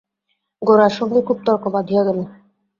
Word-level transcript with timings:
গোরার 0.61 0.93
সঙ্গে 0.97 1.19
খুব 1.27 1.37
তর্ক 1.45 1.63
বাধিয়া 1.75 2.01
গেল। 2.07 2.19